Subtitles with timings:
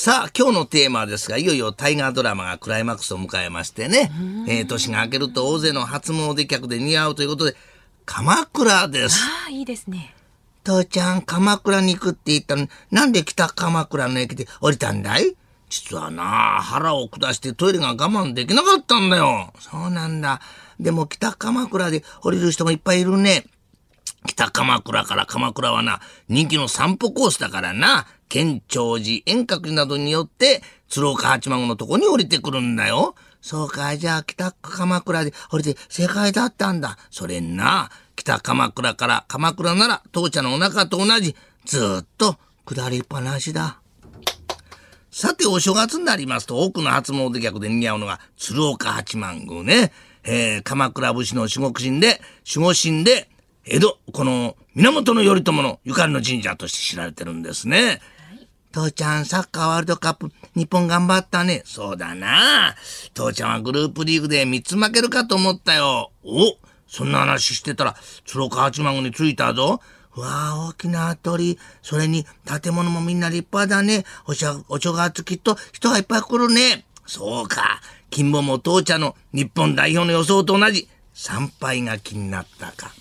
[0.00, 4.12] さあ、今日のテーマですが、いよいよ大河ドラマがクライマックスを迎えましてね、
[4.46, 7.56] えー年が明けると大勢の初詣客で似合うということで、
[8.06, 9.20] 鎌倉です。
[9.20, 10.14] ああ、いいですね。
[10.62, 15.34] 父ちゃん、鎌倉に行くって言ったのに、なんで北鎌倉の駅で降りたんだい？
[15.68, 19.52] 実はな、腹を下してトイレが我慢できなかったんだよ。
[19.58, 20.40] そうなんだ。
[20.78, 23.46] でも北鎌倉で降りる人もいっぱいいるね。
[24.26, 33.14] 北鎌倉から鎌倉はな、人気の散歩コースだからな、県庁寺、遠隔寺などによって、鶴岡八幡宮のとこに降りてくるんだよ。
[33.40, 36.98] そうか、じゃあ北鎌倉で降りて正解だったんだ。
[37.10, 43.80] それにな、北鎌倉から鎌倉なら、父ちゃんのお腹と同じ、ずっと下りっぱなしだ。
[45.10, 49.92] さて、お正月になりますと、多くの初詣客で似合うのが、鶴岡八幡宮ね。
[50.24, 52.20] えー鎌倉武士の守護神で、
[52.54, 53.30] 守護神で、
[53.70, 58.00] 江戸、この源頼朝のゆかりの神社として知られてるんですね。
[58.72, 61.62] 父ちゃん、サッカーワールドカップ、日本頑張ったね。
[61.66, 62.74] そうだな。
[63.12, 66.12] 父ちゃんはグループリーグで3つ負けるかと思ったよ。
[66.24, 69.82] おそんな話してたら、鶴岡八幡宮に着いたぞ。
[70.16, 71.58] うわあ、大きな鳥。
[71.82, 72.24] それに、
[72.62, 74.04] 建物もみんな立派だね。
[74.24, 76.86] おしゃ、お正月きっと人がいっぱい来るね。
[77.06, 77.82] そうか。
[78.08, 82.94] 金坊も父ちゃんの日本代表の予想と同じ、参拝が気になったか。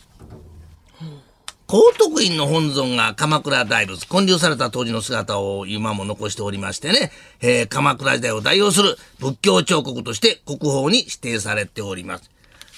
[1.70, 12.32] 高徳院の本尊が鎌倉大仏、建立された当時の姿を今も残しておりましてね、えー鎌倉時代を代表する仏教彫刻として国宝に指定されております。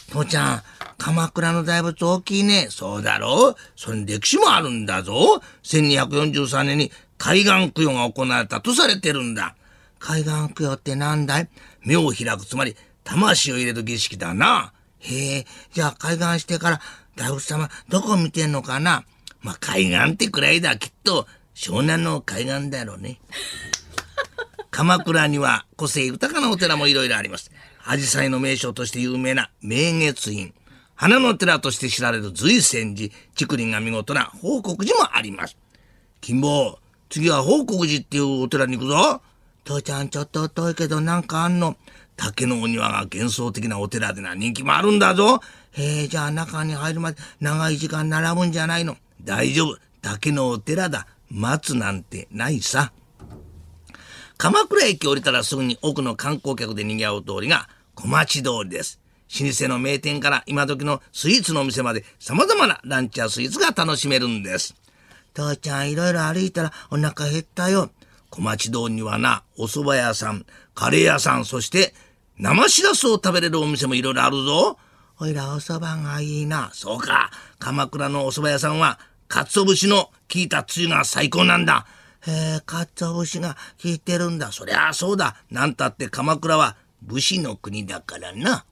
[0.09, 0.63] 父ちゃん、
[0.97, 2.65] 鎌倉の大仏大きいね。
[2.71, 3.55] そうだろう？
[3.75, 5.39] それに歴史もあるんだぞ。
[5.61, 9.55] 1243年に海岸供養が行われたとされてるんだ。
[9.99, 11.49] 海岸供養ってなんだい？
[11.85, 14.73] 目を開く、つまり魂を入れる儀式だな。
[14.99, 16.81] へえ、じゃあ海岸してから
[17.15, 19.03] 大仏様どこ見てんのかな？
[19.41, 20.77] まあ、海岸ってくらいだ。
[20.77, 23.19] きっと湘南の海岸だろうね。
[24.71, 27.51] 鎌倉には個性豊かなお寺もいろいろあります。
[27.85, 30.53] 紫陽花の名所として有名な明月院。
[30.95, 35.55] 花の寺として知られる随泉寺、竹林が見事な報国寺もあります。
[36.19, 36.77] 金坊、
[37.09, 39.21] 次は報国寺っていうお寺に行くぞ。
[39.63, 41.77] 父ちゃんちょっと遠いけどなんかあんの？
[42.19, 45.39] 竹のお庭が幻想的なお寺でな人気もあるんだぞ。
[45.71, 48.97] へえ、じゃあ中に入るまで長い時間並ぶんじゃないの。
[49.23, 49.77] 大丈夫。
[50.01, 51.07] 竹のお寺だ。
[51.31, 52.91] 待つなんてないさ。
[54.37, 58.99] 鎌倉駅降りたらすぐに奥の観光客で賑わう通りが小町通りです。
[59.39, 64.75] 老舗の名店から今時のスイーツのお店まで様々なランチやスイーツが楽しめるんです。
[65.33, 67.91] 父ちゃんいろいろ歩いたらお腹減ったよ。
[68.29, 71.93] 小町通りにはな、お蕎麦屋さん、カレー屋さん、そして
[72.39, 74.79] 生しらすを食べれるお店もいろいろあるぞ。
[75.19, 76.69] おいらお蕎麦がいいな。
[76.73, 77.31] そうか。
[77.59, 81.85] 鎌倉のお蕎麦屋さんは、鰹節の効いたつゆが最高なんだ。
[82.25, 84.53] へえ、鰹節が効いてるんだ。
[84.53, 85.35] そりゃあそうだ。
[85.51, 88.63] なんたって鎌倉は武士の国だからな。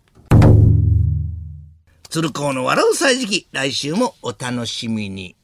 [2.10, 5.37] 鶴光の笑う歳時記、来週もお楽しみに。